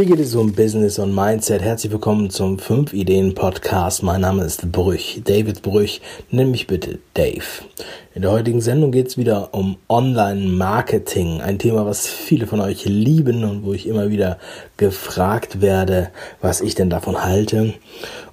[0.00, 1.60] Hier geht es um Business und Mindset.
[1.60, 4.02] Herzlich willkommen zum 5 Ideen Podcast.
[4.02, 6.00] Mein Name ist Brüch, David Brüch.
[6.30, 7.44] Nenn mich bitte Dave.
[8.14, 11.42] In der heutigen Sendung geht es wieder um Online-Marketing.
[11.42, 14.38] Ein Thema, was viele von euch lieben und wo ich immer wieder
[14.78, 16.08] gefragt werde,
[16.40, 17.74] was ich denn davon halte.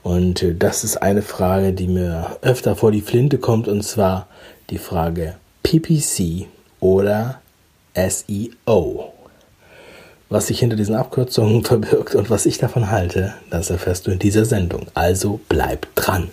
[0.04, 4.30] Und das ist eine Frage, die mir öfter vor die Flinte kommt, und zwar
[4.70, 6.48] die Frage PPC
[6.80, 7.42] oder
[7.94, 9.17] SEO.
[10.30, 14.20] Was sich hinter diesen Abkürzungen verbirgt und was ich davon halte, das erfährst du in
[14.20, 14.88] dieser Sendung.
[14.94, 16.30] Also bleib dran.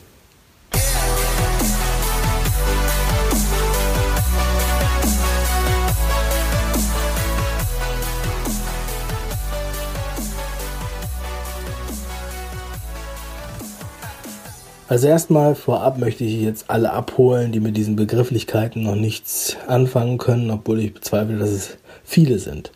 [14.89, 20.19] Also erstmal vorab möchte ich jetzt alle abholen, die mit diesen Begrifflichkeiten noch nichts anfangen
[20.19, 22.71] können, obwohl ich bezweifle, dass es viele sind.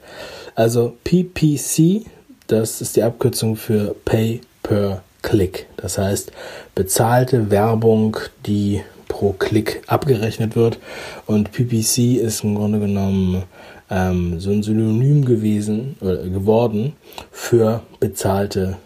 [0.59, 2.05] Also PPC,
[2.49, 5.69] das ist die Abkürzung für Pay per Click.
[5.77, 6.33] Das heißt,
[6.75, 10.81] bezahlte Werbung, die pro Klick abgerechnet wird.
[11.27, 13.45] Und PPC ist im Grunde genommen
[13.89, 16.95] ähm, so ein Synonym gewesen oder geworden
[17.31, 18.79] für bezahlte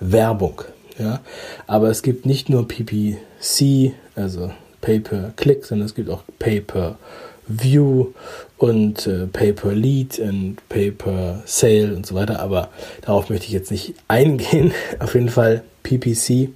[0.00, 0.62] Werbung.
[0.98, 1.20] Ja?
[1.68, 4.50] Aber es gibt nicht nur PPC, also
[4.80, 6.98] Pay per Click, sondern es gibt auch Pay per
[7.46, 8.08] View
[8.56, 12.68] und äh, Pay-per-Lead und Pay-per-Sale und so weiter, aber
[13.02, 14.72] darauf möchte ich jetzt nicht eingehen.
[15.00, 16.50] Auf jeden Fall PPC,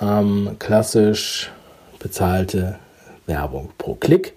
[0.00, 1.50] ähm, klassisch
[1.98, 2.78] bezahlte
[3.26, 4.34] Werbung pro Klick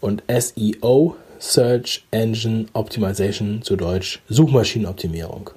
[0.00, 5.50] und SEO, Search Engine Optimization, zu Deutsch Suchmaschinenoptimierung.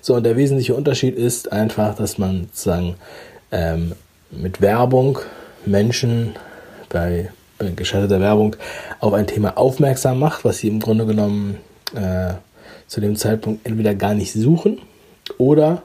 [0.00, 2.96] So, und der wesentliche Unterschied ist einfach, dass man sozusagen
[3.50, 3.92] ähm,
[4.30, 5.18] mit Werbung
[5.64, 6.36] Menschen
[6.88, 8.56] bei gescheiterter Werbung
[9.00, 11.58] auf ein Thema aufmerksam macht, was sie im Grunde genommen
[11.94, 12.34] äh,
[12.86, 14.80] zu dem Zeitpunkt entweder gar nicht suchen
[15.38, 15.82] oder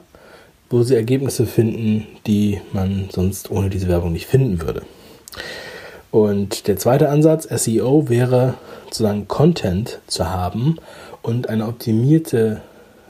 [0.69, 4.84] wo sie Ergebnisse finden, die man sonst ohne diese Werbung nicht finden würde.
[6.12, 10.78] Und der zweite Ansatz, SEO, wäre sozusagen Content zu haben
[11.22, 12.62] und eine optimierte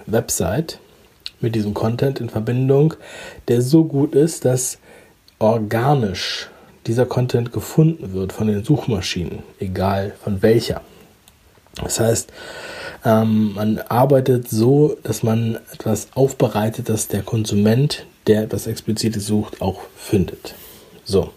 [0.05, 0.79] Website
[1.39, 2.93] mit diesem Content in Verbindung,
[3.47, 4.77] der so gut ist, dass
[5.39, 6.49] organisch
[6.87, 10.81] dieser Content gefunden wird von den Suchmaschinen, egal von welcher.
[11.75, 12.31] Das heißt,
[13.05, 19.61] ähm, man arbeitet so, dass man etwas aufbereitet, dass der Konsument, der etwas Explizites sucht,
[19.61, 20.55] auch findet.
[21.03, 21.31] So.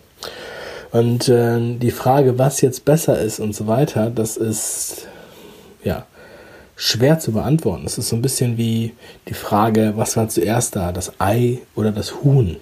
[0.90, 5.08] Und äh, die Frage, was jetzt besser ist und so weiter, das ist
[5.82, 6.06] ja
[6.76, 7.84] schwer zu beantworten.
[7.86, 8.92] Es ist so ein bisschen wie
[9.28, 12.56] die Frage, was war zuerst da, das Ei oder das Huhn?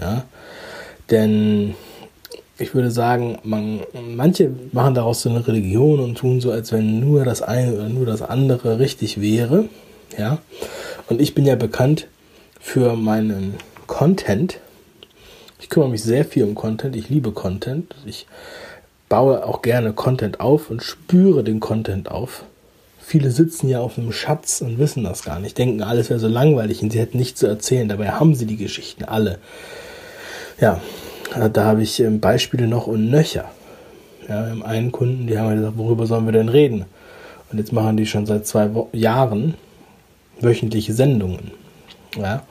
[0.00, 0.24] Ja,
[1.10, 1.74] denn
[2.58, 3.80] ich würde sagen, man,
[4.14, 7.88] manche machen daraus so eine Religion und tun so, als wenn nur das eine oder
[7.88, 9.66] nur das andere richtig wäre.
[10.16, 10.38] Ja.
[11.08, 12.08] Und ich bin ja bekannt
[12.60, 13.54] für meinen
[13.86, 14.58] Content.
[15.60, 16.96] Ich kümmere mich sehr viel um Content.
[16.96, 17.94] Ich liebe Content.
[18.04, 18.26] Ich
[19.08, 22.44] baue auch gerne Content auf und spüre den Content auf.
[23.00, 26.28] Viele sitzen ja auf einem Schatz und wissen das gar nicht, denken, alles wäre so
[26.28, 27.88] langweilig und sie hätten nichts zu erzählen.
[27.88, 29.38] Dabei haben sie die Geschichten alle.
[30.60, 30.82] Ja,
[31.34, 33.50] da habe ich ähm, Beispiele noch und nöcher.
[34.28, 36.84] Ja, wir haben einen Kunden, die haben gesagt, worüber sollen wir denn reden?
[37.50, 39.54] Und jetzt machen die schon seit zwei Wo Jahren
[40.40, 41.52] wöchentliche Sendungen.
[42.16, 42.42] Ja,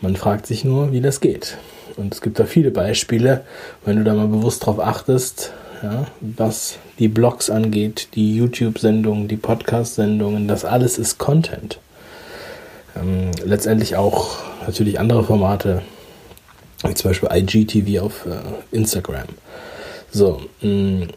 [0.00, 1.58] man fragt sich nur, wie das geht.
[1.96, 3.44] Und es gibt da viele Beispiele,
[3.84, 9.36] wenn du da mal bewusst drauf achtest, ja, was die Blogs angeht, die YouTube-Sendungen, die
[9.36, 11.78] Podcast-Sendungen, das alles ist Content.
[12.96, 15.82] Ähm, letztendlich auch natürlich andere Formate,
[16.82, 19.26] wie zum Beispiel IGTV auf äh, Instagram.
[20.10, 21.08] So, mh, mm,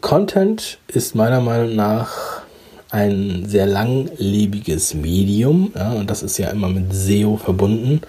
[0.00, 2.42] Content ist meiner Meinung nach
[2.90, 8.02] ein sehr langlebiges Medium ja, und das ist ja immer mit SEO verbunden.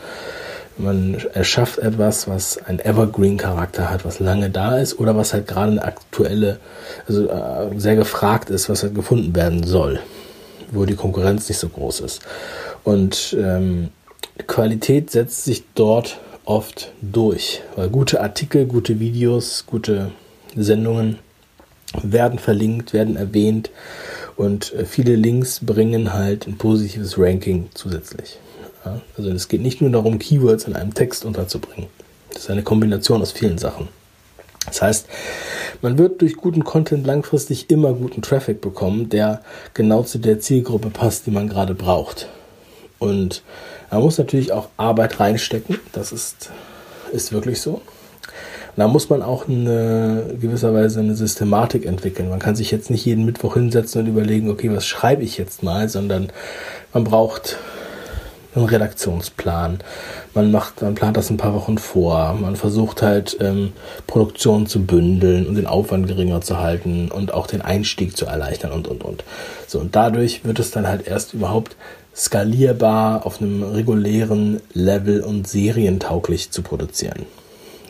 [0.78, 5.72] Man erschafft etwas, was einen Evergreen-Charakter hat, was lange da ist oder was halt gerade
[5.72, 6.60] eine aktuelle,
[7.08, 10.00] also äh, sehr gefragt ist, was halt gefunden werden soll,
[10.72, 12.22] wo die Konkurrenz nicht so groß ist.
[12.84, 13.90] Und ähm,
[14.46, 20.12] Qualität setzt sich dort oft durch, weil gute Artikel, gute Videos, gute
[20.56, 21.20] Sendungen
[22.02, 23.70] werden verlinkt, werden erwähnt
[24.38, 28.40] und äh, viele Links bringen halt ein positives Ranking zusätzlich.
[29.18, 31.88] Also es geht nicht nur darum, Keywords in einem Text unterzubringen.
[32.32, 33.90] Das ist eine Kombination aus vielen Sachen.
[34.66, 35.08] Das heißt,
[35.82, 39.42] man wird durch guten Content langfristig immer guten Traffic bekommen, der
[39.74, 42.28] genau zu der Zielgruppe passt, die man gerade braucht.
[43.00, 43.44] Und
[43.92, 46.52] man muss natürlich auch Arbeit reinstecken, das ist,
[47.12, 47.82] ist wirklich so.
[48.76, 52.30] Da muss man auch eine gewisserweise eine Systematik entwickeln.
[52.30, 55.64] Man kann sich jetzt nicht jeden Mittwoch hinsetzen und überlegen, okay, was schreibe ich jetzt
[55.64, 56.32] mal, sondern
[56.94, 57.58] man braucht
[58.58, 59.80] einen Redaktionsplan.
[60.34, 62.34] Man macht, man plant das ein paar Wochen vor.
[62.34, 63.74] Man versucht halt ähm,
[64.06, 68.72] Produktion zu bündeln und den Aufwand geringer zu halten und auch den Einstieg zu erleichtern
[68.72, 69.24] und und und.
[69.68, 71.76] So und dadurch wird es dann halt erst überhaupt
[72.16, 77.28] skalierbar auf einem regulären Level und serientauglich zu produzieren.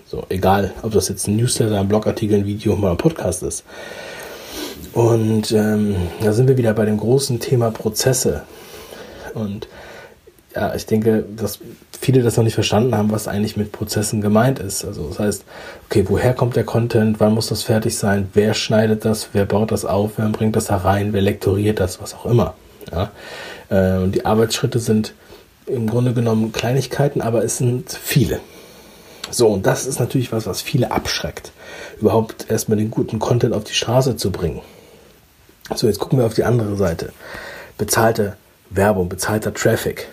[0.10, 3.64] So, egal, ob das jetzt ein Newsletter, ein Blogartikel, ein Video oder ein Podcast ist.
[4.94, 8.44] Und ähm, da sind wir wieder bei dem großen Thema Prozesse.
[9.34, 9.68] Und
[10.57, 11.59] ja, ich denke, dass
[12.01, 14.83] viele das noch nicht verstanden haben, was eigentlich mit Prozessen gemeint ist.
[14.83, 15.45] Also das heißt,
[15.86, 19.71] okay, woher kommt der Content, wann muss das fertig sein, wer schneidet das, wer baut
[19.71, 22.56] das auf, wer bringt das da rein, wer lektoriert das, was auch immer.
[22.92, 23.12] Ja?
[24.01, 25.13] Und die Arbeitsschritte sind
[25.68, 28.39] im Grunde genommen Kleinigkeiten, aber es sind viele.
[29.30, 31.51] So, und das ist natürlich was, was viele abschreckt,
[32.01, 34.62] überhaupt erstmal den guten Content auf die Straße zu bringen.
[35.75, 37.13] So, jetzt gucken wir auf die andere Seite.
[37.77, 38.38] Bezahlte
[38.71, 40.07] Werbung, bezahlter Traffic.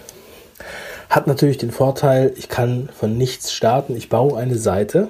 [1.15, 3.97] Hat natürlich den Vorteil, ich kann von nichts starten.
[3.97, 5.07] Ich baue eine Seite,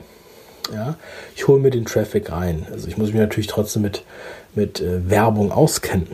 [0.71, 0.97] ja,
[1.35, 2.67] ich hole mir den Traffic rein.
[2.71, 4.03] Also ich muss mich natürlich trotzdem mit,
[4.55, 6.09] mit äh, Werbung auskennen.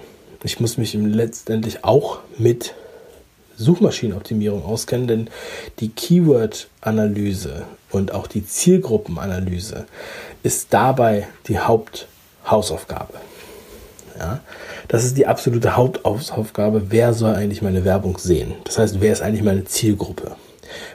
[0.44, 2.76] Ich muss mich letztendlich auch mit
[3.56, 5.31] Suchmaschinenoptimierung auskennen, denn
[5.81, 9.86] die Keyword-Analyse und auch die Zielgruppenanalyse
[10.44, 13.14] ist dabei die Haupthausaufgabe.
[14.20, 14.40] Ja?
[14.88, 18.52] Das ist die absolute Hauptaufgabe, wer soll eigentlich meine Werbung sehen?
[18.64, 20.37] Das heißt, wer ist eigentlich meine Zielgruppe?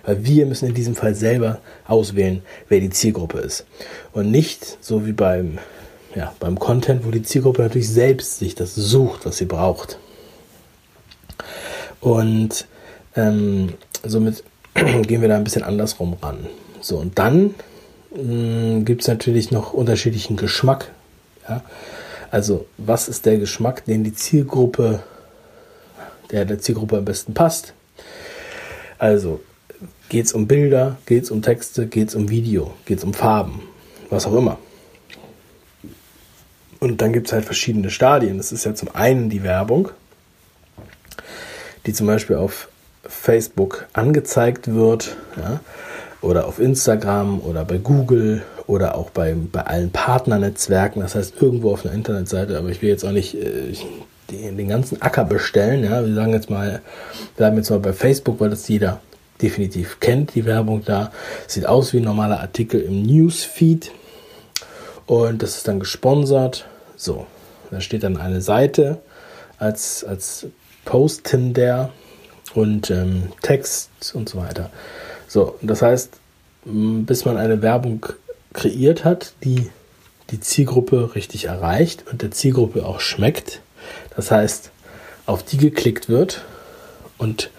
[0.06, 3.66] Weil wir müssen in diesem Fall selber auswählen, wer die Zielgruppe ist.
[4.14, 5.58] Und nicht so wie beim,
[6.16, 9.98] ja, beim Content, wo die Zielgruppe natürlich selbst sich das sucht, was sie braucht.
[12.00, 12.68] Und
[13.16, 13.74] ähm,
[14.04, 14.44] somit
[14.74, 16.46] gehen wir da ein bisschen andersrum ran.
[16.80, 17.56] So, und dann
[18.14, 20.92] hm, gibt es natürlich noch unterschiedlichen Geschmack.
[21.50, 21.64] Ja?
[22.32, 25.04] Also, was ist der Geschmack, den die Zielgruppe,
[26.32, 27.74] der der Zielgruppe am besten passt?
[28.98, 29.42] Also,
[30.10, 33.14] geht es um Bilder, geht es um Texte, geht es um Video, geht es um
[33.14, 33.62] Farben,
[34.10, 34.58] was auch immer.
[36.80, 38.38] Und dann gibt es halt verschiedene Stadien.
[38.38, 39.90] Das ist ja zum einen die Werbung,
[41.86, 42.70] die zum Beispiel auf
[43.08, 45.60] Facebook angezeigt wird, ja,
[46.22, 51.72] oder auf Instagram oder bei Google oder auch bei, bei allen Partnernetzwerken, das heißt irgendwo
[51.72, 53.74] auf einer Internetseite, aber ich will jetzt auch nicht äh,
[54.32, 56.82] den, den ganzen Acker bestellen, ja, wir sagen jetzt mal,
[57.38, 59.02] bleiben jetzt mal bei Facebook, weil das jeder
[59.42, 61.12] definitiv kennt, die Werbung da,
[61.48, 63.92] sieht aus wie ein normaler Artikel im Newsfeed.
[65.06, 66.66] Und das ist dann gesponsert,
[66.96, 67.28] so,
[67.70, 69.00] da steht dann eine Seite
[69.60, 70.48] als, als
[70.86, 71.92] Posten der
[72.54, 74.70] und ähm, Text und so weiter.
[75.28, 76.14] So, das heißt,
[76.66, 78.06] bis man eine Werbung
[78.54, 79.70] kreiert hat, die
[80.32, 83.62] die Zielgruppe richtig erreicht und der Zielgruppe auch schmeckt,
[84.16, 84.72] das heißt,
[85.26, 86.44] auf die geklickt wird
[87.18, 87.52] und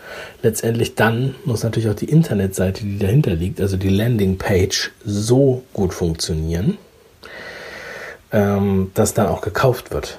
[0.42, 5.94] letztendlich dann muss natürlich auch die Internetseite, die dahinter liegt, also die Landingpage, so gut
[5.94, 6.78] funktionieren,
[8.32, 10.18] ähm, dass dann auch gekauft wird.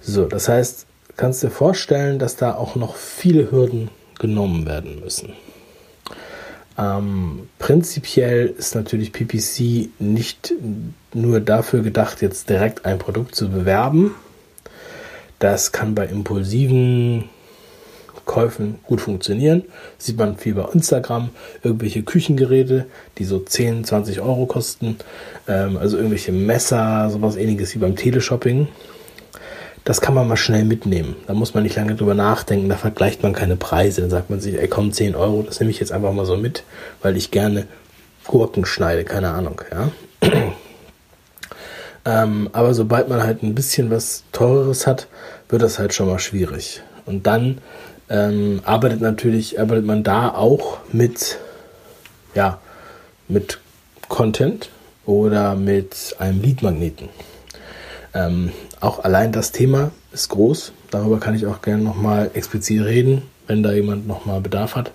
[0.00, 0.86] So, das heißt,
[1.16, 5.32] kannst dir vorstellen, dass da auch noch viele Hürden genommen werden müssen.
[6.76, 10.52] Ähm, prinzipiell ist natürlich PPC nicht
[11.12, 14.14] nur dafür gedacht, jetzt direkt ein Produkt zu bewerben.
[15.38, 17.28] Das kann bei impulsiven
[18.24, 19.64] Käufen gut funktionieren.
[19.98, 21.30] Sieht man viel bei Instagram,
[21.62, 22.86] irgendwelche Küchengeräte,
[23.18, 24.96] die so 10, 20 Euro kosten.
[25.46, 28.68] Ähm, also irgendwelche Messer, sowas ähnliches wie beim Teleshopping
[29.84, 31.14] das kann man mal schnell mitnehmen.
[31.26, 34.00] Da muss man nicht lange drüber nachdenken, da vergleicht man keine Preise.
[34.00, 36.36] Dann sagt man sich, ey komm, 10 Euro, das nehme ich jetzt einfach mal so
[36.36, 36.64] mit,
[37.02, 37.66] weil ich gerne
[38.26, 39.90] Gurken schneide, keine Ahnung, ja.
[42.06, 45.08] ähm, aber sobald man halt ein bisschen was Teureres hat,
[45.50, 46.82] wird das halt schon mal schwierig.
[47.04, 47.58] Und dann
[48.08, 51.38] ähm, arbeitet natürlich, arbeitet man da auch mit,
[52.34, 52.58] ja,
[53.28, 53.58] mit
[54.08, 54.70] Content
[55.04, 57.10] oder mit einem Leadmagneten.
[58.14, 60.72] Ähm, auch allein das Thema ist groß.
[60.90, 64.92] Darüber kann ich auch gerne nochmal explizit reden, wenn da jemand nochmal Bedarf hat.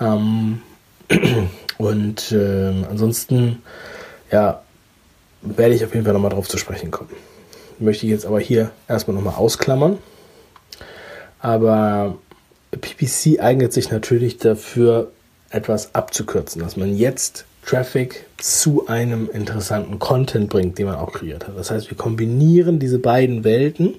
[0.00, 0.62] Ähm,
[1.78, 3.62] und äh, ansonsten,
[4.30, 4.62] ja,
[5.42, 7.10] werde ich auf jeden Fall nochmal drauf zu sprechen kommen.
[7.78, 9.98] Möchte ich jetzt aber hier erstmal nochmal ausklammern.
[11.40, 12.18] Aber
[12.70, 15.10] PPC eignet sich natürlich dafür,
[15.50, 21.46] etwas abzukürzen, dass man jetzt Traffic zu einem interessanten Content bringt, den man auch kreiert
[21.46, 21.58] hat.
[21.58, 23.96] Das heißt, wir kombinieren diese beiden Welten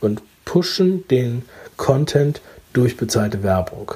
[0.00, 1.42] und pushen den
[1.76, 2.40] Content
[2.72, 3.92] durch bezahlte Werbung.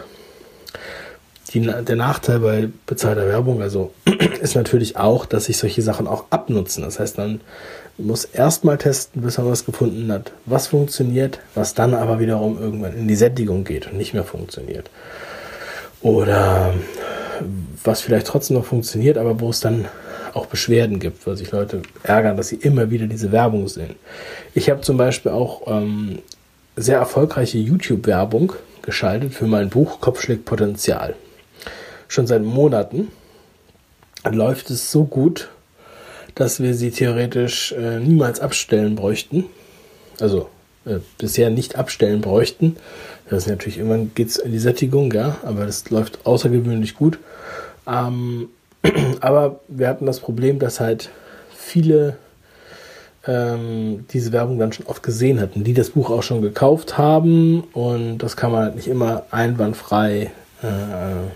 [1.53, 3.93] Die, der Nachteil bei bezahlter Werbung also
[4.41, 6.83] ist natürlich auch, dass sich solche Sachen auch abnutzen.
[6.83, 7.43] Das heißt, dann
[7.97, 12.97] muss erstmal testen, bis man was gefunden hat, was funktioniert, was dann aber wiederum irgendwann
[12.97, 14.91] in die Sättigung geht und nicht mehr funktioniert.
[16.03, 16.75] Oder
[17.85, 19.87] was vielleicht trotzdem noch funktioniert, aber wo es dann
[20.35, 23.97] auch Beschwerden gibt, weil sich Leute ärgern, dass sie immer wieder diese Werbung sehen.
[24.55, 26.21] Ich habe zum Beispiel auch ähm,
[26.77, 31.15] sehr erfolgreiche YouTube-Werbung geschaltet für mein Buch Kopfschläg Potenzial.
[32.09, 33.09] Schon seit Monaten
[34.29, 35.49] läuft es so gut,
[36.35, 39.47] dass wir sie theoretisch äh, niemals abstellen bräuchten.
[40.21, 40.49] Also
[40.85, 42.77] äh, bisher nicht abstellen bräuchten.
[43.29, 47.19] Das ist natürlich irgendwann geht es in die Sättigung, ja, aber das läuft außergewöhnlich gut.
[47.87, 48.49] Ähm,
[49.21, 51.11] aber wir hatten das Problem, dass halt
[51.55, 52.17] viele
[53.27, 57.65] ähm, diese Werbung dann schon oft gesehen hatten, die das Buch auch schon gekauft haben
[57.73, 60.31] und das kann man halt nicht immer einwandfrei
[60.63, 61.31] äh,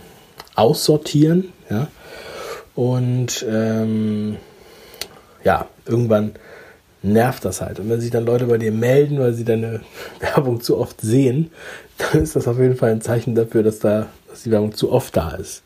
[0.55, 1.89] aussortieren, ja.
[2.75, 4.37] Und ähm,
[5.45, 6.33] ja, irgendwann
[7.05, 7.79] nervt das halt.
[7.79, 9.81] Und wenn sich dann Leute bei dir melden, weil sie deine
[10.21, 11.51] Werbung zu oft sehen,
[11.99, 14.91] dann ist das auf jeden Fall ein Zeichen dafür, dass da, dass die Werbung zu
[14.91, 15.63] oft da ist.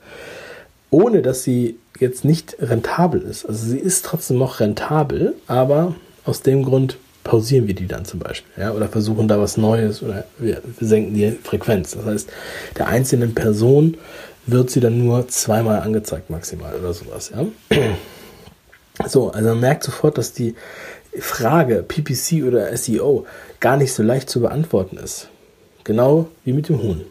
[0.91, 3.45] Ohne dass sie jetzt nicht rentabel ist.
[3.47, 8.21] Also sie ist trotzdem noch rentabel, aber aus dem Grund pausieren wir die dann zum
[8.21, 11.93] Beispiel, ja, oder versuchen da was Neues oder wir, wir senken die Frequenz.
[11.93, 12.31] Das heißt,
[12.79, 13.99] der einzelnen Person
[14.47, 17.47] wird sie dann nur zweimal angezeigt maximal oder sowas, ja.
[19.07, 20.57] So, also man merkt sofort, dass die
[21.19, 23.27] Frage PPC oder SEO
[23.61, 25.29] gar nicht so leicht zu beantworten ist.
[25.85, 27.05] Genau wie mit dem Huhn.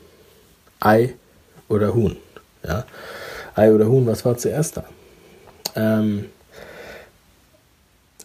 [0.79, 1.15] Ei
[1.67, 2.15] oder Huhn.
[2.63, 2.85] Ja?
[3.55, 4.85] Ei oder Huhn, was war zuerst da?
[5.75, 6.25] Ähm,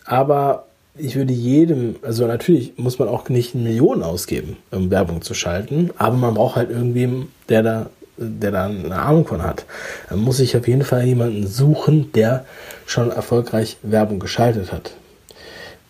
[0.04, 5.32] aber ich würde jedem, also natürlich muss man auch nicht Millionen ausgeben, um Werbung zu
[5.32, 9.64] schalten, aber man braucht halt irgendwen, der da, der da eine Ahnung von hat.
[10.10, 12.44] Dann muss ich auf jeden Fall jemanden suchen, der
[12.84, 14.92] schon erfolgreich Werbung geschaltet hat.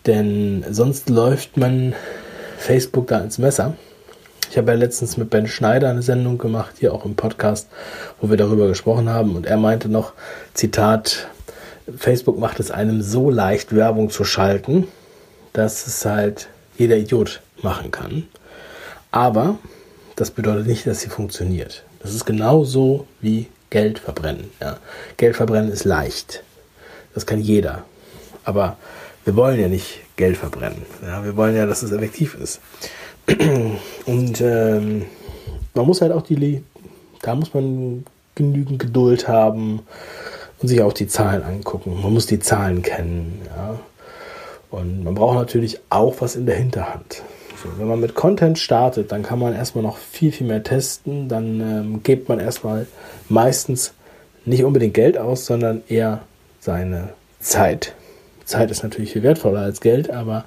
[0.05, 1.93] Denn sonst läuft man
[2.57, 3.75] Facebook da ins Messer.
[4.49, 7.69] Ich habe ja letztens mit Ben Schneider eine Sendung gemacht, hier auch im Podcast,
[8.21, 9.35] wo wir darüber gesprochen haben.
[9.35, 10.13] Und er meinte noch,
[10.53, 11.27] Zitat,
[11.97, 14.87] Facebook macht es einem so leicht, Werbung zu schalten,
[15.53, 18.27] dass es halt jeder Idiot machen kann.
[19.11, 19.57] Aber
[20.15, 21.83] das bedeutet nicht, dass sie funktioniert.
[22.01, 24.51] Das ist genauso wie Geld verbrennen.
[24.61, 24.77] Ja.
[25.17, 26.43] Geld verbrennen ist leicht.
[27.13, 27.83] Das kann jeder.
[28.45, 28.77] Aber
[29.25, 30.81] wir wollen ja nicht Geld verbrennen.
[31.01, 31.23] Ja.
[31.23, 32.59] Wir wollen ja, dass es effektiv ist.
[34.05, 35.05] Und ähm,
[35.73, 36.63] man muss halt auch die,
[37.21, 39.81] da muss man genügend Geduld haben
[40.61, 42.01] und sich auch die Zahlen angucken.
[42.01, 43.41] Man muss die Zahlen kennen.
[43.55, 43.79] Ja.
[44.71, 47.21] Und man braucht natürlich auch was in der Hinterhand.
[47.61, 51.29] So, wenn man mit Content startet, dann kann man erstmal noch viel, viel mehr testen.
[51.29, 52.87] Dann ähm, gibt man erstmal
[53.29, 53.93] meistens
[54.45, 56.21] nicht unbedingt Geld aus, sondern eher
[56.59, 57.93] seine Zeit.
[58.45, 60.45] Zeit ist natürlich viel wertvoller als Geld, aber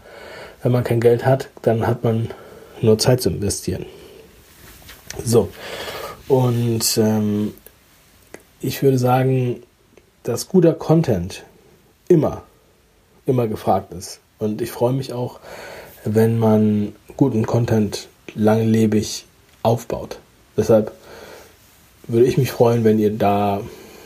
[0.62, 2.30] wenn man kein Geld hat, dann hat man
[2.80, 3.86] nur Zeit zu investieren.
[5.24, 5.48] So,
[6.28, 7.54] und ähm,
[8.60, 9.62] ich würde sagen,
[10.22, 11.44] dass guter Content
[12.08, 12.42] immer,
[13.26, 14.20] immer gefragt ist.
[14.38, 15.40] Und ich freue mich auch,
[16.04, 19.24] wenn man guten Content langlebig
[19.62, 20.18] aufbaut.
[20.56, 20.92] Deshalb
[22.08, 23.60] würde ich mich freuen, wenn ihr da,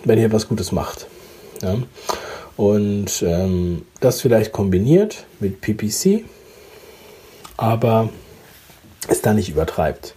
[0.05, 1.07] wenn ihr was Gutes macht.
[1.63, 1.77] Ja?
[2.61, 6.25] Und ähm, das vielleicht kombiniert mit PPC,
[7.57, 8.11] aber
[9.09, 10.15] es da nicht übertreibt.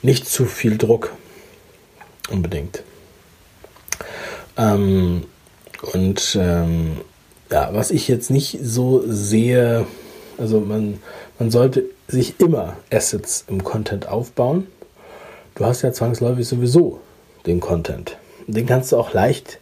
[0.00, 1.12] Nicht zu viel Druck
[2.30, 2.84] unbedingt.
[4.56, 5.24] Ähm,
[5.92, 6.98] und ähm,
[7.50, 9.84] ja, was ich jetzt nicht so sehe,
[10.38, 11.00] also man,
[11.40, 14.68] man sollte sich immer Assets im Content aufbauen.
[15.56, 17.00] Du hast ja zwangsläufig sowieso
[17.46, 18.16] den Content.
[18.46, 19.58] Den kannst du auch leicht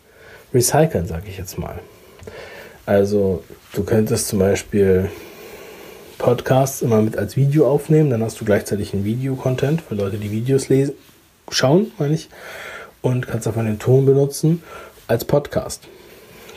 [0.57, 1.79] recyceln, sage ich jetzt mal.
[2.87, 3.45] Also
[3.75, 5.11] du könntest zum Beispiel
[6.19, 10.31] Podcasts immer mit als Video aufnehmen, dann hast du gleichzeitig einen Video-Content für Leute, die
[10.31, 10.95] Videos lesen,
[11.51, 12.31] schauen, meine ich,
[13.03, 14.63] und kannst davon den Ton benutzen
[15.09, 15.89] als Podcast.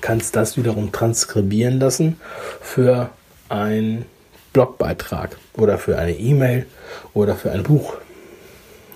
[0.02, 2.20] Kannst das wiederum transkribieren lassen
[2.62, 3.10] für
[3.50, 4.06] einen
[4.54, 6.66] Blogbeitrag oder für eine E-Mail
[7.14, 7.96] oder für ein Buch.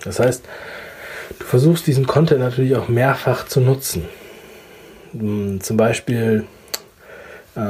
[0.02, 0.44] Das heißt,
[1.38, 4.06] du versuchst diesen Content natürlich auch mehrfach zu nutzen.
[5.18, 6.44] Hm, zum Beispiel
[7.54, 7.60] äh,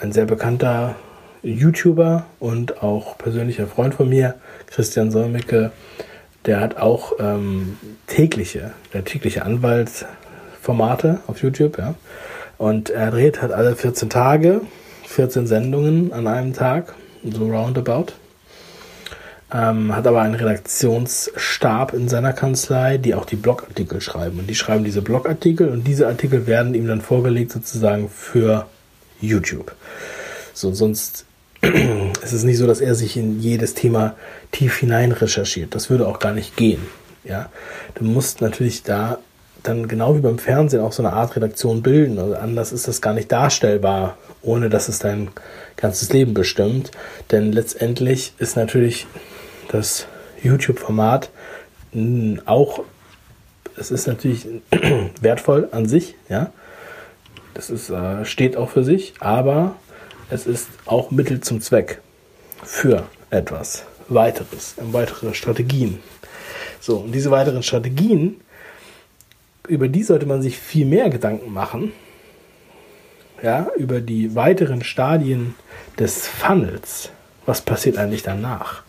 [0.00, 0.96] ein sehr bekannter
[1.42, 4.34] YouTuber und auch persönlicher Freund von mir,
[4.66, 5.72] Christian Solmecke,
[6.44, 10.06] der hat auch ähm, tägliche, der tägliche Anwalt
[10.60, 11.94] Formate auf YouTube, ja.
[12.58, 14.60] Und er dreht halt alle 14 Tage,
[15.06, 18.12] 14 Sendungen an einem Tag, so roundabout.
[19.54, 24.38] Ähm, hat aber einen Redaktionsstab in seiner Kanzlei, die auch die Blogartikel schreiben.
[24.38, 28.66] Und die schreiben diese Blogartikel und diese Artikel werden ihm dann vorgelegt sozusagen für
[29.20, 29.74] YouTube.
[30.54, 31.26] So, sonst
[31.60, 34.14] ist es nicht so, dass er sich in jedes Thema
[34.52, 35.74] tief hinein recherchiert.
[35.74, 36.80] Das würde auch gar nicht gehen.
[37.24, 37.50] Ja,
[37.94, 39.18] du musst natürlich da
[39.62, 42.18] dann genau wie beim Fernsehen auch so eine Art Redaktion bilden.
[42.18, 45.30] Also anders ist das gar nicht darstellbar, ohne dass es dein
[45.76, 46.90] ganzes Leben bestimmt.
[47.30, 49.06] Denn letztendlich ist natürlich
[49.72, 50.06] das
[50.42, 51.30] YouTube-Format
[52.46, 52.84] auch,
[53.76, 54.46] es ist natürlich
[55.20, 56.52] wertvoll an sich, ja.
[57.54, 59.76] Das ist, äh, steht auch für sich, aber
[60.30, 62.00] es ist auch Mittel zum Zweck
[62.62, 65.98] für etwas weiteres, weitere Strategien.
[66.80, 68.40] So, und diese weiteren Strategien,
[69.68, 71.92] über die sollte man sich viel mehr Gedanken machen.
[73.42, 75.54] Ja, über die weiteren Stadien
[75.98, 77.10] des Funnels.
[77.44, 78.81] Was passiert eigentlich danach?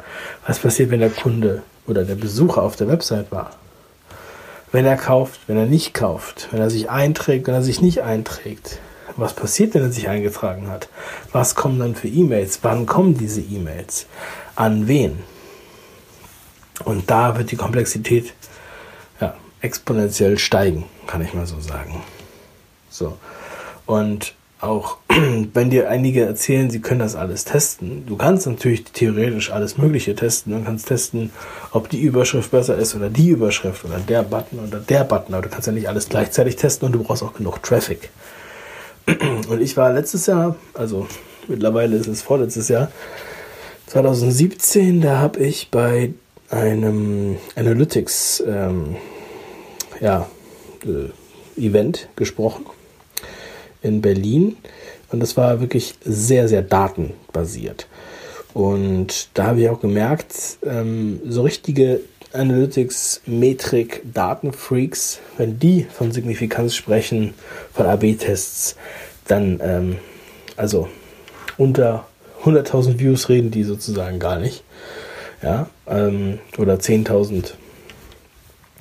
[0.46, 3.51] Was passiert, wenn der Kunde oder der Besucher auf der Website war?
[4.72, 8.01] Wenn er kauft, wenn er nicht kauft, wenn er sich einträgt, wenn er sich nicht
[8.01, 8.79] einträgt.
[9.15, 10.89] Was passiert, wenn er sich eingetragen hat?
[11.32, 12.60] Was kommen dann für E-Mails?
[12.63, 14.08] Wann kommen diese E-Mails?
[14.55, 15.20] An wen?
[16.84, 18.34] Und da wird die Komplexität
[19.22, 22.03] ja, exponentiell steigen, kann ich mal so sagen.
[22.89, 23.17] So.
[23.86, 24.98] Und auch
[25.53, 30.15] wenn dir einige erzählen, sie können das alles testen, du kannst natürlich theoretisch alles Mögliche
[30.15, 30.53] testen.
[30.53, 31.32] Du kannst testen,
[31.72, 35.43] ob die Überschrift besser ist oder die Überschrift oder der Button oder der Button, aber
[35.43, 38.10] du kannst ja nicht alles gleichzeitig testen und du brauchst auch genug Traffic.
[39.50, 41.08] Und ich war letztes Jahr, also
[41.50, 42.89] mittlerweile ist es vorletztes Jahr,
[43.88, 46.13] 2017, da habe ich bei
[46.50, 48.96] einem Analytics ähm,
[50.00, 50.29] ja,
[50.86, 52.65] äh, Event gesprochen
[53.84, 54.58] in Berlin.
[55.12, 57.88] Und das war wirklich sehr, sehr datenbasiert.
[58.54, 62.02] Und da habe ich auch gemerkt, ähm, so richtige
[62.34, 67.36] Analytics, Metrik, Datenfreaks, wenn die von Signifikanz sprechen,
[67.74, 68.75] von AB-Tests,
[69.28, 69.98] dann, ähm,
[70.58, 70.88] also
[71.58, 72.08] unter
[72.44, 74.63] 100.000 Views reden die sozusagen gar nicht.
[75.42, 77.54] Ja, ähm, oder 10.000.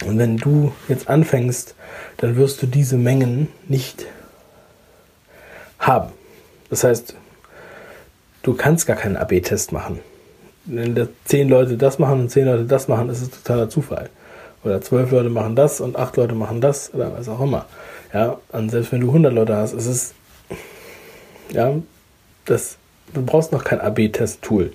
[0.07, 1.75] Und wenn du jetzt anfängst,
[2.19, 4.07] dann wirst du diese Mengen nicht
[5.83, 6.13] haben.
[6.71, 7.15] Das heißt,
[8.43, 10.01] du kannst gar keinen AB-Test machen.
[10.65, 14.09] Wenn zehn Leute das machen und zehn Leute das machen, ist es totaler Zufall.
[14.65, 17.67] Oder zwölf Leute machen das und acht Leute machen das oder was auch immer.
[18.15, 20.15] Ja, und selbst wenn du 100 Leute hast, ist es,
[21.51, 21.75] ja,
[22.45, 22.77] das,
[23.13, 24.73] du brauchst noch kein AB-Test-Tool.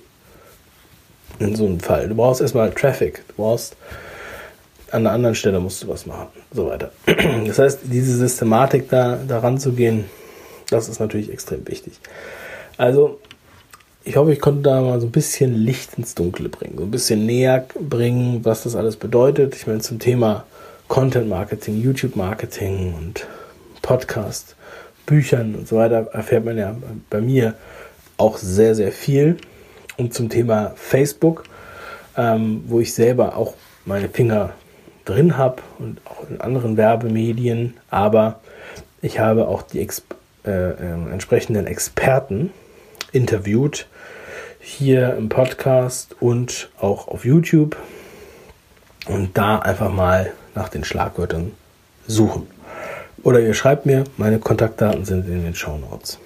[1.38, 2.08] In so einem Fall.
[2.08, 3.22] Du brauchst erstmal Traffic.
[3.28, 3.76] Du brauchst,
[4.90, 6.28] an einer anderen Stelle musst du was machen.
[6.52, 6.90] So weiter.
[7.46, 9.72] Das heißt, diese Systematik da, daran zu
[10.70, 11.94] das ist natürlich extrem wichtig.
[12.76, 13.20] Also,
[14.04, 16.90] ich hoffe, ich konnte da mal so ein bisschen Licht ins Dunkle bringen, so ein
[16.90, 19.54] bisschen näher bringen, was das alles bedeutet.
[19.54, 20.44] Ich meine, zum Thema
[20.88, 23.26] Content Marketing, YouTube Marketing und
[23.82, 24.56] Podcast,
[25.04, 26.76] Büchern und so weiter erfährt man ja
[27.10, 27.54] bei mir
[28.16, 29.36] auch sehr, sehr viel.
[29.96, 31.44] Und zum Thema Facebook,
[32.16, 33.54] ähm, wo ich selber auch
[33.84, 34.52] meine Finger
[35.04, 38.40] drin habe und auch in anderen Werbemedien, aber
[39.00, 40.14] ich habe auch die Exp
[40.48, 42.50] äh, äh, entsprechenden Experten
[43.12, 43.86] interviewt,
[44.60, 47.76] hier im Podcast und auch auf YouTube.
[49.06, 51.52] Und da einfach mal nach den Schlagwörtern
[52.06, 52.46] suchen.
[53.22, 56.18] Oder ihr schreibt mir, meine Kontaktdaten sind in den Show Notes.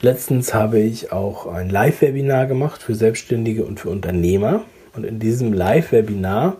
[0.00, 4.62] Letztens habe ich auch ein Live-Webinar gemacht für Selbstständige und für Unternehmer.
[4.94, 6.56] Und in diesem Live-Webinar,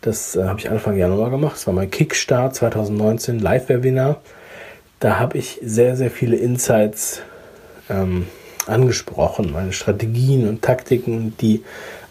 [0.00, 4.20] das äh, habe ich Anfang Januar gemacht, das war mein Kickstart 2019 Live-Webinar,
[5.00, 7.22] da habe ich sehr, sehr viele Insights
[7.88, 8.26] ähm,
[8.66, 11.62] angesprochen, meine Strategien und Taktiken, die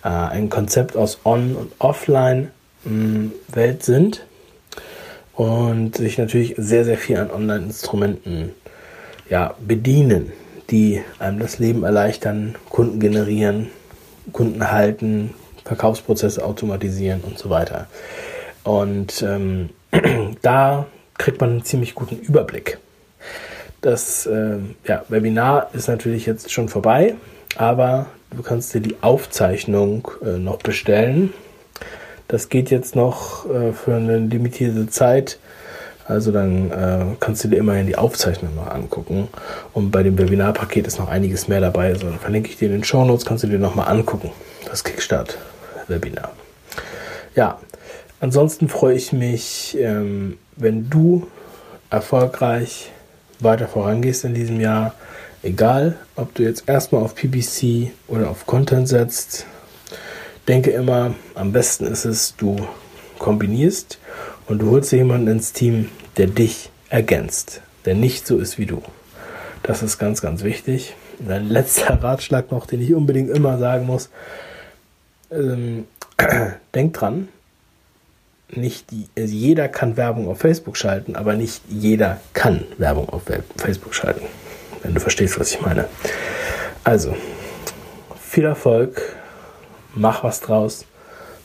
[0.04, 4.26] äh, ein Konzept aus On- und Offline-Welt sind
[5.34, 8.54] und sich natürlich sehr, sehr viel an Online-Instrumenten
[9.30, 10.32] ja, bedienen,
[10.71, 13.67] die einem das Leben erleichtern, Kunden generieren,
[14.32, 17.88] Kunden halten, Verkaufsprozesse automatisieren und so weiter.
[18.63, 19.69] Und ähm,
[20.41, 20.88] da
[21.18, 22.78] kriegt man einen ziemlich guten Überblick.
[23.82, 27.16] Das äh, ja, Webinar ist natürlich jetzt schon vorbei,
[27.56, 31.34] aber du kannst dir die Aufzeichnung äh, noch bestellen.
[32.28, 35.40] Das geht jetzt noch äh, für eine limitierte Zeit.
[36.06, 39.28] Also dann äh, kannst du dir immerhin die Aufzeichnung noch angucken.
[39.74, 41.88] Und bei dem Webinarpaket ist noch einiges mehr dabei.
[41.88, 44.32] Also dann verlinke ich dir in den Show Notes, kannst du dir nochmal angucken.
[44.70, 46.32] Das Kickstart-Webinar.
[47.36, 47.60] Ja,
[48.20, 51.28] ansonsten freue ich mich, ähm, wenn du
[51.90, 52.92] erfolgreich
[53.40, 54.94] weiter vorangehst in diesem Jahr,
[55.44, 59.46] egal ob du jetzt erstmal auf PPC oder auf Content setzt,
[60.48, 62.56] denke immer, am besten ist es, du
[63.20, 64.00] kombinierst
[64.48, 68.82] und du holst jemanden ins Team, der dich ergänzt, der nicht so ist wie du.
[69.64, 70.96] Das ist ganz, ganz wichtig.
[71.28, 74.10] ein letzter Ratschlag noch, den ich unbedingt immer sagen muss.
[75.32, 75.86] Ähm,
[76.74, 77.28] denkt dran,
[78.52, 78.86] nicht
[79.18, 83.24] also jeder kann Werbung auf Facebook schalten, aber nicht jeder kann Werbung auf
[83.58, 84.26] Facebook schalten.
[84.84, 85.88] Wenn du verstehst, was ich meine.
[86.84, 87.16] Also,
[88.22, 89.02] viel Erfolg,
[89.94, 90.86] mach was draus.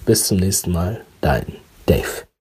[0.05, 1.47] Bis zum nächsten Mal, dein
[1.87, 2.32] Dave.